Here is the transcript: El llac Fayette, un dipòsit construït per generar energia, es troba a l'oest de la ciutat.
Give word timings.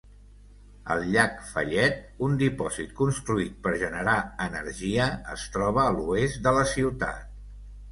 El 0.93 1.03
llac 1.15 1.35
Fayette, 1.49 1.99
un 2.29 2.37
dipòsit 2.39 2.95
construït 3.03 3.61
per 3.69 3.75
generar 3.85 4.17
energia, 4.49 5.07
es 5.37 5.47
troba 5.59 5.87
a 5.87 5.95
l'oest 6.01 6.43
de 6.49 6.59
la 6.61 6.67
ciutat. 6.75 7.25